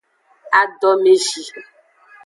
[0.59, 1.41] Adomezi.